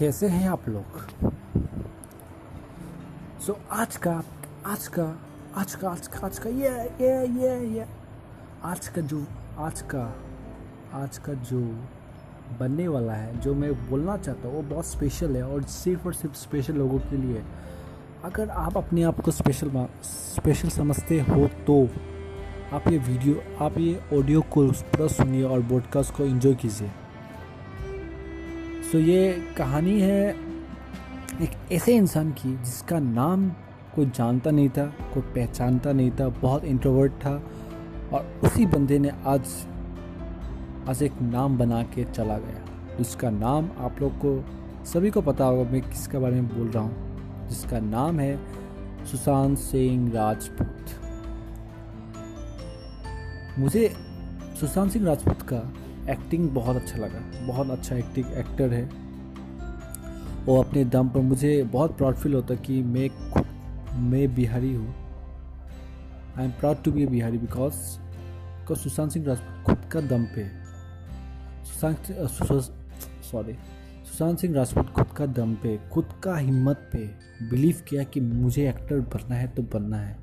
[0.00, 0.98] कैसे हैं आप लोग?
[3.40, 4.22] सो so, आज का
[4.66, 5.04] आज का
[5.56, 7.86] आज का आज का आज का ये ये ये ये
[8.64, 9.26] आज का जो
[9.58, 10.14] आज का
[10.92, 11.60] आज का जो
[12.60, 16.14] बनने वाला है जो मैं बोलना चाहता हूँ वो बहुत स्पेशल है और सिर्फ़ और
[16.14, 17.44] सिर्फ़ स्पेशल लोगों के लिए
[18.24, 21.88] अगर आप अपने आप को स्पेशल स्पेशल समझते हो तो
[22.72, 26.90] आप ये वीडियो आप ये ऑडियो को पूरा सुनिए और ब्रॉडकास्ट को एंजॉय कीजिए।
[28.92, 30.30] सो so, ये कहानी है
[31.42, 33.48] एक ऐसे इंसान की जिसका नाम
[33.94, 37.30] कोई जानता नहीं था कोई पहचानता नहीं था बहुत इंट्रोवर्ट था
[38.12, 39.42] और उसी बंदे ने आज
[40.88, 44.44] आज एक नाम बना के चला गया जिसका नाम आप लोग को
[44.84, 48.36] सभी को पता होगा मैं किसके बारे में बोल रहा हूँ जिसका नाम है
[49.06, 50.86] सुशांत सिंह राजपूत।
[53.58, 53.92] मुझे
[54.60, 55.72] सुशांत सिंह राजपूत का
[56.10, 58.84] एक्टिंग बहुत अच्छा लगा। बहुत अच्छा एक्टिंग एक्टर है।
[60.44, 63.08] वो अपने दम पर मुझे बहुत प्राउड फील होता कि मैं
[64.02, 64.94] मैं बिहारी हूँ।
[66.38, 70.48] I am proud to be Bihari because because Sushant Singh Rajput खुद का दम पे
[71.64, 72.06] सुशांत
[73.22, 73.52] सॉरी
[74.04, 76.98] सुशांत सिंह राजपूत खुद का दम पे, खुद का हिम्मत पे
[77.50, 80.16] बिलीव किया कि मुझे एक्टर बनना है तो बनना है।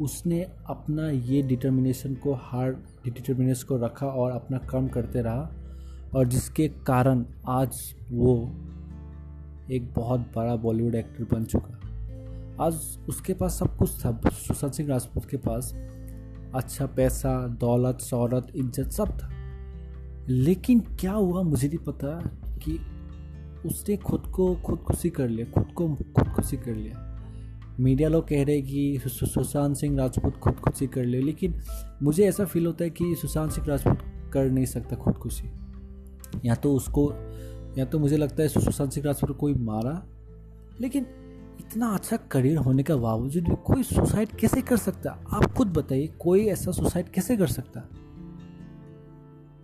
[0.00, 5.50] उसने अपना ये डिटर्मिनेशन को हार्ड डिटर्मिनेशन को रखा और अपना कर्म करते रहा।
[6.14, 8.34] और जिसके कारण आज वो
[9.70, 11.74] एक बहुत बड़ा बॉलीवुड एक्टर बन चुका।
[12.64, 15.74] आज उसके पास सब कुछ था। सुशांत सिंह राजपूत के पास
[16.54, 19.30] अच्छा पैसा, दौलत शौरत इज़्ज़त सब था।
[20.28, 22.18] लेकिन क्या हुआ मुझे नहीं पता
[22.58, 22.78] कि
[23.66, 27.07] उसने खुद को खुदकुशी कर लिया, खुद को खुदकुशी कर लिया।
[27.80, 31.60] मीडिया लोग कह रहे हैं कि सुशांत सिंह राजपूत खुदकुशी कर ले, लेकिन
[32.02, 33.98] मुझे ऐसा फील होता है कि सुशांत सिंह राजपूत
[34.32, 35.50] कर नहीं सकता खुदकुशी।
[36.44, 37.12] या तो उसको,
[37.78, 40.02] या तो मुझे लगता है सुशांत सिंह राजपूत कोई मारा,
[40.80, 41.06] लेकिन
[41.60, 45.10] इतना अच्छा करियर होने के बावजूद भी कोई सुसाइड कैसे कर सकता?
[45.10, 47.88] आप खुद बताइए, कोई ऐसा सुसाइड कैसे कर सकता?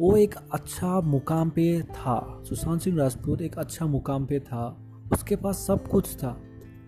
[0.01, 4.67] वो एक अच्छा मुकाम पे था, सुशांत सिंह राजपूत एक अच्छा मुकाम पे था,
[5.13, 6.41] उसके पास सब कुछ था।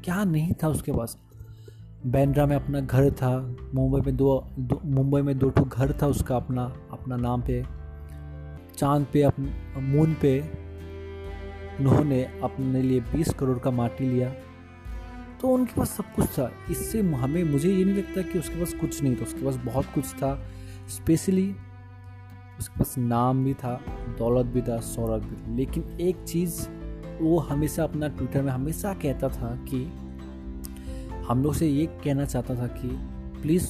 [0.06, 1.18] क्या नहीं था उसके पास?
[2.06, 6.06] बैंड्रा में अपना घर था मुंबई में दो, दो मुंबई में दो ठो घर था
[6.06, 7.64] उसका अपना अपना नाम पे।
[8.78, 9.34] चाँद पे अप
[9.78, 10.40] मून पे
[11.80, 14.30] उन्होंने अपने लिए 20 करोड़ का माटी लिया।
[15.40, 18.74] तो उनके पास सब कुछ था। इससे हमें मुझे ये नहीं लगता कि उसके पास
[18.74, 20.48] कुछ नहीं था। उसके पास बहुत कुछ था।
[20.88, 21.56] स्पेशली
[22.58, 23.80] उसके पास नाम भी था
[24.18, 26.68] दौलत भी था शौरत भी था। लेकिन एक चीज़
[27.20, 29.84] वो हमेशा अपना ट्विटर में हमेशा कहता था कि
[31.28, 32.88] हम लोग से ये कहना चाहता था कि
[33.42, 33.68] प्लीज़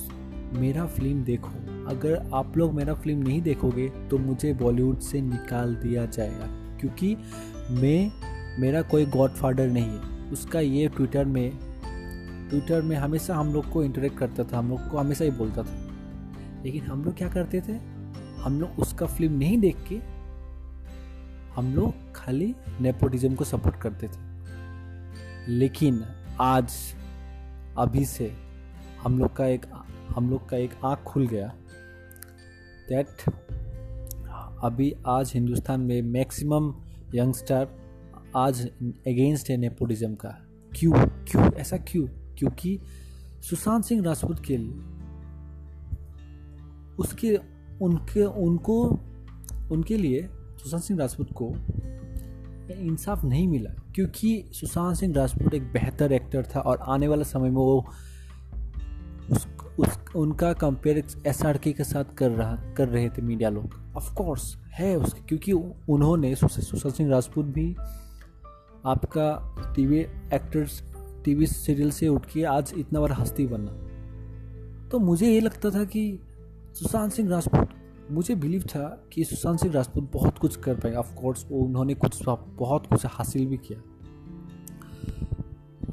[0.52, 1.48] मेरा फ़िल्म देखो।
[1.86, 6.46] अगर आप लोग मेरा फ़िल्म नहीं देखोगे तो मुझे बॉलीवुड से निकाल दिया जाएगा।
[6.80, 7.16] क्योंकि
[7.70, 8.10] मैं,
[8.60, 11.52] मेरा कोई गॉडफादर नहीं है। उसका ये ट्विटर में
[12.50, 15.62] ट्विटर में हमेशा हम लोग को इंटरेक्ट करता था, हम लोग को हमेशा ही बोलता
[15.62, 15.88] था।
[16.64, 17.72] लेकिन हम लोग क्या करते थे?
[18.42, 20.15] हम लोग उसका फ़िल्म नहीं देख के
[21.56, 24.36] हम लोग खाली नेपोटिज्म को सपोर्ट करते थे।
[25.52, 26.04] लेकिन
[26.40, 26.72] आज,
[27.78, 28.32] अभी से
[29.02, 29.66] हम लोग का एक,
[30.08, 31.54] हम लोग का एक आँख खुल गया
[32.88, 33.06] दैट
[34.64, 36.74] अभी आज हिंदुस्तान में मैक्सिमम
[37.14, 37.68] यंगस्टर
[38.36, 40.38] आज अगेंस्ट है नेपोटिज्म का।
[40.76, 40.92] क्यों?
[41.06, 41.52] क्यों?
[41.52, 42.06] ऐसा क्यों?
[42.38, 42.80] क्योंकि
[43.50, 44.74] सुशांत सिंह राजपूत के लिए
[46.98, 47.40] उसके,
[47.82, 49.00] उनके, उनको,
[49.72, 50.28] उनके लिए
[50.66, 51.54] सुशांत सिंह राजपूत को
[52.74, 57.42] इंसाफ नहीं मिला क्योंकि सुशांत सिंह राजपूत एक बेहतर एक्टर था और आने वाले समय
[57.42, 57.86] में वो
[59.30, 59.46] उस,
[59.80, 64.14] उस उनका कंपेयर एस आर के साथ कर रहा कर रहे थे मीडिया लोग। ऑफ़
[64.14, 65.52] कोर्स है उसके क्योंकि
[65.92, 67.76] उन्होंने सुशांत सिंह राजपूत भी
[68.86, 69.98] आपका टीवी
[70.34, 70.82] एक्टर्स
[71.24, 73.86] टीवी सीरियल से उठ के आज इतना बड़ा हस्ती बना
[74.88, 76.20] तो मुझे ये लगता था कि
[76.74, 77.68] सुशांत सिंह राजपूत
[78.10, 82.22] मुझे बिलीव था कि सुशांत सिंह राजपूत बहुत कुछ कर पाएगा। ऑफकोर्स वो उन्होंने कुछ
[82.28, 83.82] बहुत कुछ हासिल भी किया।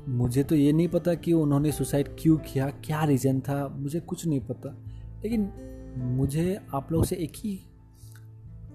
[0.10, 4.28] मुझे तो ये नहीं पता कि उन्होंने सुसाइड क्यों किया, क्या रीज़न था, मुझे कुछ
[4.28, 4.78] नहीं पता।
[5.24, 5.52] लेकिन
[5.98, 7.60] मुझे आप लोग से एक ही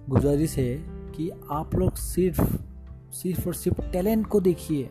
[0.09, 0.77] गुजारिश है
[1.11, 2.55] कि आप लोग सिर्फ़
[3.11, 4.89] सिर्फ़ और सिर्फ़ टैलेंट को देखिए।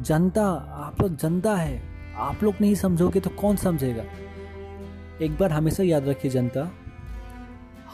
[0.00, 1.82] जनता, आप लोग जनता है।
[2.14, 4.04] आप लोग नहीं समझोगे तो कौन समझेगा?
[5.22, 6.72] एक बार हमेशा याद रखिए जनता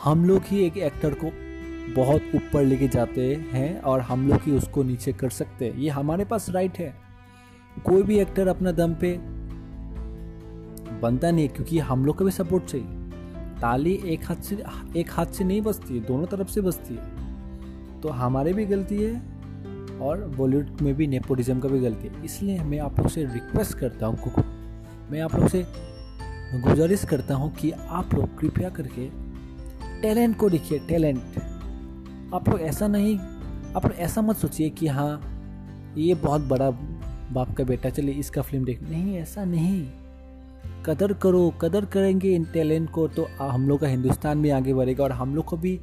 [0.05, 1.31] हम लोग ही एक एक्टर को
[1.97, 5.91] बहुत ऊपर लेके जाते हैं और हम लोग ही उसको नीचे कर सकते हैं। ये
[5.91, 6.95] हमारे पास राइट है।
[7.85, 9.19] कोई भी एक्टर अपना दम पे
[11.01, 12.87] बनता नहीं क्योंकि हम लोग का भी सपोर्ट चाहिए।
[13.61, 14.63] ताली एक हाथ से,
[14.97, 19.03] एक हाथ से नहीं बजती है, दोनों तरफ़ से बजती है। तो हमारे भी गलती
[19.03, 19.17] है
[19.99, 23.79] और बॉलीवुड में भी नेपोटिज्म का भी गलती है। इसलिए मैं आप लोग से रिक्वेस्ट
[23.79, 24.19] करता हूँ
[25.11, 25.67] मैं आप लोग से
[26.61, 29.22] गुजारिश करता हूँ कि आप लोग कृपया करके
[30.03, 31.21] टैलेंट को देखिए, टैलेंट।
[32.35, 33.19] आप लोग ऐसा नहीं,
[33.77, 36.71] आप लोग ऐसा मत सोचिए कि हाँ ये बहुत बड़ा
[37.33, 39.85] बाप का बेटा, चलिए इसका फ़िल्म देख नहीं, ऐसा नहीं।
[40.87, 45.05] कदर करो, कदर करेंगे इन टैलेंट को तो हम लोग का हिंदुस्तान भी आगे बढ़ेगा।
[45.05, 45.79] और हम लोग को भी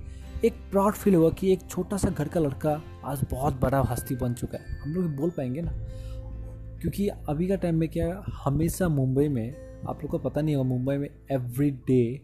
[0.45, 4.15] एक प्राउड फील होगा कि एक छोटा सा घर का लड़का आज बहुत बड़ा हस्ती
[4.15, 5.71] बन चुका है। हम लोग बोल पाएँगे ना?
[6.81, 9.55] क्योंकि अभी का टाइम में क्या हमेशा मुंबई में,
[9.89, 12.21] आप लोग को पता नहीं होगा, मुंबई में every day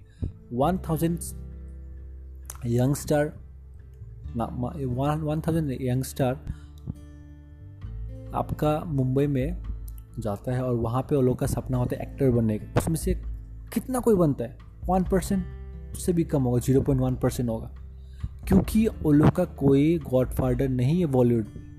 [0.53, 1.19] one thousand
[2.65, 3.31] youngster
[4.37, 6.37] one thousand youngster
[8.35, 9.63] आपका मुंबई में
[10.19, 12.95] जाता है और वहाँ पे वो लोग का सपना होता है एक्टर बनने का। उसमें
[12.95, 13.13] से
[13.73, 14.57] कितना कोई बनता है?
[14.87, 15.45] वन परसेंट
[15.93, 17.71] उससे भी कम होगा ज़ीरो पॉइंट वन परसेंट होगा।
[18.47, 21.75] क्योंकि वो लोग का कोई गॉडफादर नहीं है बॉलीवुड में।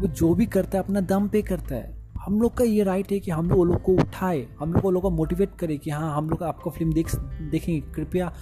[0.00, 3.12] वो जो भी करता है, अपना दम पे करता है। हम लोग का ये राइट
[3.12, 5.78] है कि हम लोग, वो लोग को उठाए। हम लोग, वो लोग को मोटिवेट करें
[5.78, 7.16] कि हाँ हम लोग आपका फ़िल्म देख,
[7.50, 8.32] देखेंगे। कृपया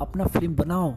[0.00, 0.94] अपना फ़िल्म बनाओ।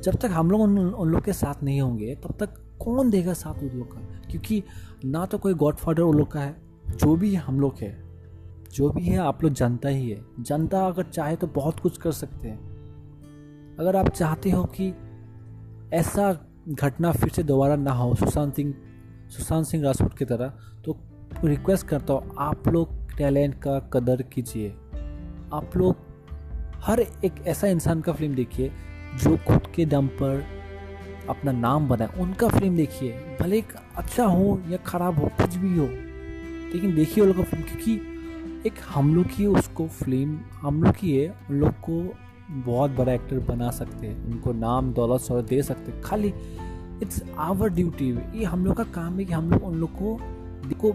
[0.00, 3.32] जब तक हम लोग उन, उन लोग के साथ नहीं होंगे तब तक कौन देगा
[3.32, 4.00] साथ उन लोग का?
[4.30, 4.62] क्योंकि
[5.04, 6.56] ना तो कोई गॉड फादर उन लोग का है
[6.96, 8.02] जो भी हम लोग है।
[8.72, 12.12] जो भी है आप लोग जनता ही है। जनता अगर चाहे तो बहुत कुछ कर
[12.12, 14.94] सकते हैं। अगर आप चाहते हो कि
[15.92, 18.74] ऐसा घटना फिर से दोबारा ना हो सुशांत सिंह
[19.28, 20.48] सुशांत सिंह राजपूत की तरह
[20.84, 20.96] तो
[21.44, 24.70] रिक्वेस्ट करता हूँ आप लोग टैलेंट का कदर कीजिए।
[25.52, 26.11] आप लोग
[26.82, 28.70] हर एक ऐसा इंसान का फ़िल्म देखिए,
[29.16, 30.44] जो खुद के दम पर
[31.30, 35.76] अपना नाम बनाए। उनका फ़िल्म देखिए, भले एक अच्छा हो या ख़राब हो, कुछ भी
[35.78, 35.86] हो,
[36.74, 40.96] लेकिन देखिए उन लोग का फ़िल्म क्योंकि एक हम लोग की उसको फ़िल्म हम लोग
[40.96, 42.02] की है, उन लोग को
[42.50, 46.32] बहुत बड़ा एक्टर बना सकते हैं, उनको नाम, दौलत शौलत दे सकते खाली
[47.02, 50.18] इट्स आवर ड्यूटी ये हम लोग का काम है कि हम लोग उन लोग को
[50.80, 50.92] को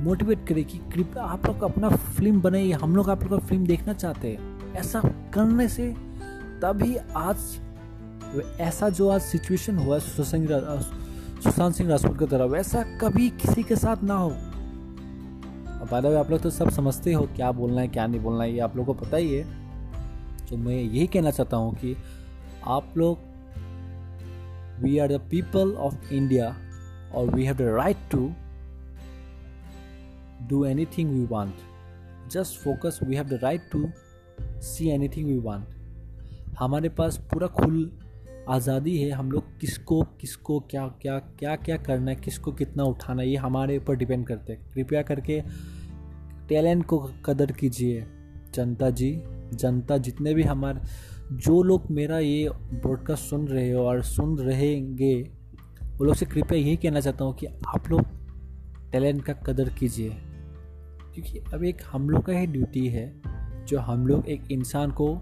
[0.00, 3.66] मोटिवेट करें कि कृपया आप लोग अपना फ़िल्म बनाइए। हम लोग आप लोग का फ़िल्म
[3.66, 5.00] देखना चाहते हैं। ऐसा
[5.34, 5.88] करने से
[6.62, 7.38] तभी आज
[8.60, 13.76] ऐसा जो आज सिचुएशन हुआ है, सुशांत सिंह राजपूत की तरह, वैसा कभी किसी के
[13.76, 14.30] साथ ना हो।
[15.90, 18.52] बाय द आप लोग तो सब समझते हो क्या बोलना है, क्या नहीं बोलना है,
[18.52, 19.44] ये आप लोग को पता ही है।
[20.48, 21.96] तो मैं यही कहना चाहता हूँ कि
[22.68, 23.18] आप लोग
[24.82, 26.54] we are the people of India
[27.14, 28.30] और we have the right to
[30.48, 30.64] do
[30.98, 33.88] anything we want just focus we have the right to
[34.40, 35.64] see anything we want
[36.58, 37.92] हमारे पास पूरा खुल
[38.48, 43.22] आज़ादी है, हम लोग किसको किसको, क्या क्या क्या क्या करना है, किसको कितना उठाना
[43.22, 45.42] है, ये हमारे ऊपर डिपेंड करते हैं। कृपया करके
[46.48, 48.06] टैलेंट को कदर कीजिए,
[48.54, 50.80] जनता जी। जनता जितने भी हमारे,
[51.32, 55.30] जो लोग मेरा ये ब्रॉडकास्ट सुन रहे हो और सुन रहेंगे,
[55.82, 58.02] वो लोग से कृपया यही कहना चाहता हूँ कि आप लोग
[58.92, 60.10] टैलेंट का कदर कीजिए।
[61.14, 63.22] क्योंकि अब एक हम लोग का ही ड्यूटी है।
[63.68, 65.14] जो हम लोग एक इंसान को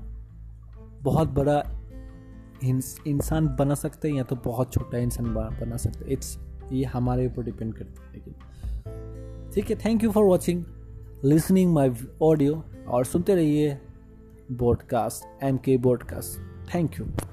[1.02, 1.64] बहुत बड़ा
[3.06, 6.38] इंसान बना सकते हैं या तो बहुत छोटा इंसान बना सकते हैं। इट्स
[6.72, 8.34] ये हमारे ऊपर डिपेंड करता है। लेकिन
[9.54, 10.64] ठीक है thank you for watching
[11.24, 11.90] listening my
[12.22, 13.78] audio और सुनते रहिए
[14.52, 16.40] broadcast M K broadcast
[16.74, 17.29] thank you